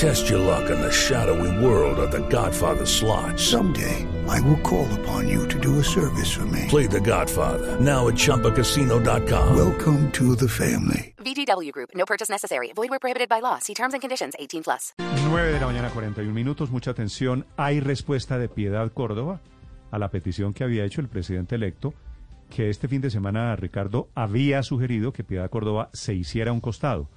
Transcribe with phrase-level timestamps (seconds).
[0.00, 3.38] Test your luck in the shadowy world of The Godfather slot.
[3.38, 6.64] Someday, I will call upon you to do a service for me.
[6.68, 9.54] Play The Godfather now at ChumbaCasino.com.
[9.54, 11.12] Welcome to the family.
[11.18, 11.90] VGW Group.
[11.94, 12.72] No purchase necessary.
[12.74, 13.58] Void where prohibited by law.
[13.58, 14.32] See terms and conditions.
[14.38, 14.94] 18 plus.
[14.96, 16.70] 9 de la mañana, 41 minutos.
[16.70, 17.44] Mucha atención.
[17.58, 19.42] Hay respuesta de Piedad Córdoba
[19.90, 21.92] a la petición que había hecho el presidente electo,
[22.48, 26.60] que este fin de semana Ricardo había sugerido que Piedad Córdoba se hiciera a un
[26.60, 27.10] costado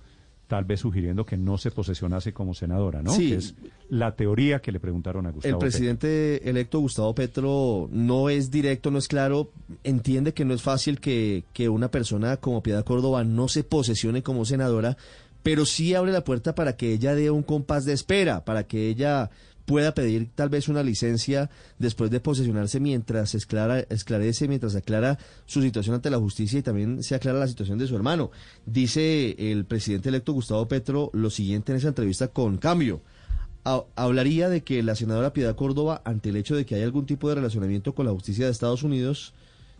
[0.53, 3.11] tal vez sugiriendo que no se posesionase como senadora, ¿no?
[3.11, 3.29] Sí.
[3.29, 3.55] Que es
[3.89, 8.91] la teoría que le preguntaron a Gustavo El presidente electo Gustavo Petro no es directo,
[8.91, 9.49] no es claro,
[9.83, 14.21] entiende que no es fácil que, que una persona como Piedad Córdoba no se posesione
[14.21, 14.95] como senadora,
[15.41, 18.89] pero sí abre la puerta para que ella dé un compás de espera, para que
[18.89, 19.31] ella
[19.65, 25.61] pueda pedir tal vez una licencia después de posesionarse mientras esclara, esclarece, mientras aclara su
[25.61, 28.29] situación ante la justicia y también se aclara la situación de su hermano.
[28.65, 33.01] Dice el presidente electo Gustavo Petro lo siguiente en esa entrevista con Cambio.
[33.65, 37.05] Ha- hablaría de que la senadora Piedad Córdoba, ante el hecho de que hay algún
[37.05, 39.33] tipo de relacionamiento con la justicia de Estados Unidos,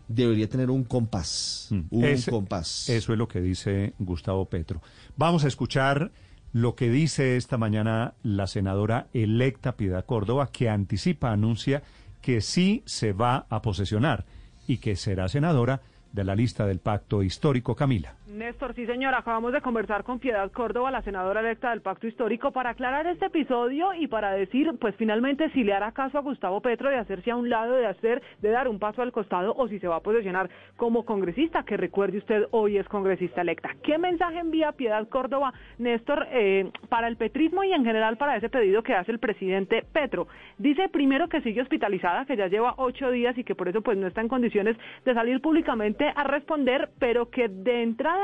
[0.08, 1.68] debería tener un compás.
[1.70, 1.80] Mm.
[1.90, 2.88] Un Ese- compás.
[2.88, 4.80] Eso es lo que dice Gustavo Petro.
[5.16, 6.10] Vamos a escuchar
[6.54, 11.82] lo que dice esta mañana la senadora electa Piedad Córdoba, que anticipa, anuncia
[12.22, 14.24] que sí se va a posesionar
[14.68, 18.14] y que será senadora de la lista del pacto histórico Camila.
[18.34, 22.50] Néstor, sí señor, acabamos de conversar con Piedad Córdoba, la senadora electa del Pacto Histórico,
[22.50, 26.60] para aclarar este episodio y para decir, pues finalmente, si le hará caso a Gustavo
[26.60, 29.68] Petro de hacerse a un lado, de hacer, de dar un paso al costado, o
[29.68, 33.70] si se va a posicionar como congresista, que recuerde usted, hoy es congresista electa.
[33.84, 38.48] ¿Qué mensaje envía Piedad Córdoba, Néstor, eh, para el petrismo y en general para ese
[38.48, 40.26] pedido que hace el presidente Petro?
[40.58, 43.96] Dice primero que sigue hospitalizada, que ya lleva ocho días y que por eso pues
[43.96, 48.23] no está en condiciones de salir públicamente a responder, pero que de entrada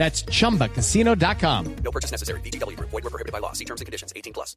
[0.00, 1.76] That's chumbacasino.com.
[1.84, 2.40] No purchase necessary.
[2.40, 2.88] VGW Group.
[2.88, 3.52] Void were prohibited by law.
[3.52, 4.14] See terms and conditions.
[4.16, 4.56] 18 plus.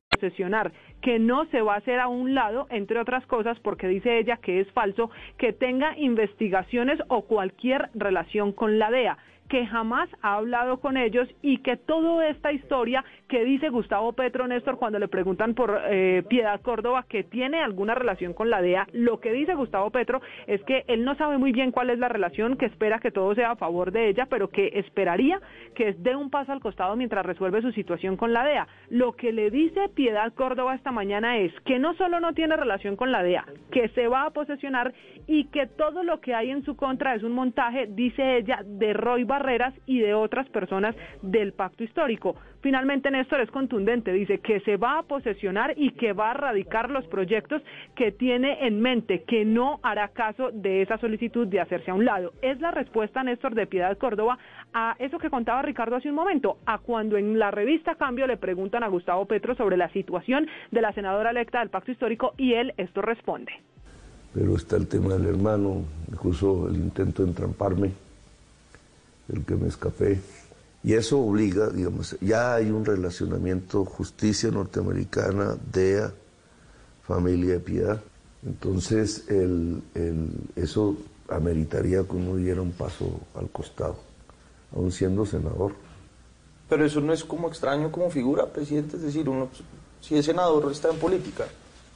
[1.02, 4.38] que no se va a hacer a un lado, entre otras cosas, porque dice ella
[4.38, 9.18] que es falso que tenga investigaciones o cualquier relación con la DEA
[9.50, 14.48] que jamás ha hablado con ellos y que toda esta historia que dice Gustavo Petro
[14.48, 18.88] Néstor cuando le preguntan por eh, Piedad Córdoba que tiene alguna relación con la DEA,
[18.94, 22.10] lo que dice Gustavo Petro es que él no sabe muy bien cuál es la
[22.10, 25.40] relación, que espera que todo sea a favor de ella, pero que esperaría
[25.76, 28.68] que dé un paso al costado mientras resuelve su situación con la DEA.
[28.90, 32.96] Lo que le dice Piedad Córdoba esta mañana es que no solo no tiene relación
[32.96, 34.94] con la DEA, que se va a posesionar
[35.28, 38.94] y que todo lo que hay en su contra es un montaje, dice ella, de
[38.94, 42.36] Roy Barreras y de otras personas del pacto histórico.
[42.62, 46.92] Finalmente, Néstor es contundente, dice que se va a posesionar y que va a radicar
[46.92, 47.64] los proyectos
[47.96, 52.06] que tiene en mente, que no hará caso de esa solicitud de hacerse a un
[52.06, 52.32] lado.
[52.44, 54.38] Es la respuesta, Néstor, de Piedad Córdoba
[54.72, 58.38] a eso que contaba Ricardo hace un momento, a cuando en la revista Cambio le
[58.38, 62.54] preguntan a Gustavo Petro sobre la situación de la senadora electa del pacto histórico y
[62.54, 63.52] él esto responde.
[64.34, 67.92] pero está el tema del hermano, incluso el intento de entramparme,
[69.30, 70.20] el que me escapé.
[70.84, 76.12] Y eso obliga, digamos, ya hay un relacionamiento justicia norteamericana, DEA,
[77.08, 78.02] familia de piedad.
[78.46, 80.98] Entonces, el, el- eso
[81.30, 83.96] ameritaría que uno diera un paso al costado,
[84.76, 85.74] aún siendo senador.
[86.68, 88.98] Pero eso no es como extraño como figura, presidente.
[88.98, 89.48] Es decir, uno,
[90.02, 91.46] si es senador, está en política.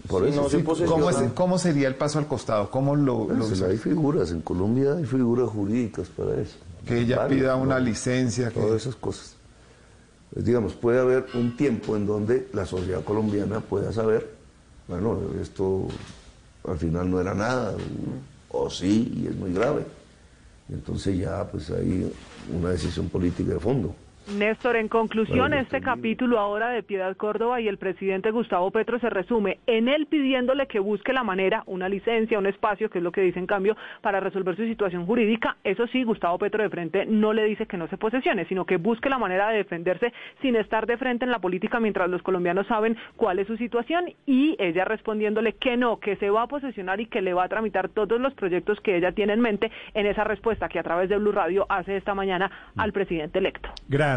[0.08, 0.86] Por Si eso no sí, se.
[0.86, 2.72] ¿Cómo, es- cómo sería el paso al costado?
[2.72, 6.56] ¿Cómo lo, lo Pues, hay figuras, en Colombia hay figuras jurídicas para eso.
[6.88, 7.86] Que ella pida una ¿no?
[7.86, 8.50] licencia?
[8.50, 9.36] que- todas esas cosas.
[10.34, 14.30] Pues, digamos, puede haber un tiempo en donde la sociedad colombiana pueda saber,
[14.88, 15.88] bueno, esto
[16.68, 17.76] al final no era nada,
[18.50, 19.86] o sí, y es muy grave.
[20.70, 22.12] Y entonces ya pues hay
[22.54, 23.96] una decisión política de fondo.
[24.28, 29.00] Néstor, en conclusión, Bueno, este capítulo ahora de Piedad Córdoba y el presidente Gustavo Petro
[29.00, 33.04] se resume en él pidiéndole que busque la manera, una licencia, un espacio, que es
[33.04, 35.58] lo que dice en cambio, para resolver su situación jurídica.
[35.64, 38.78] Eso sí, Gustavo Petro de frente no le dice que no se posesione, sino que
[38.78, 42.68] busque la manera de defenderse sin estar de frente en la política mientras los colombianos
[42.68, 47.00] saben cuál es su situación y ella respondiéndole que no, que se va a posesionar
[47.00, 50.06] y que le va a tramitar todos los proyectos que ella tiene en mente en
[50.06, 53.70] esa respuesta que a través de Blue Radio hace esta mañana al presidente electo.
[53.88, 54.17] Gracias,